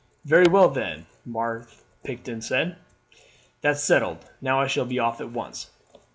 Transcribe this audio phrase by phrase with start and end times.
[0.25, 2.75] "Very well then," Marthe Pichon said.
[3.61, 5.69] "That's settled, now I shall be off at once.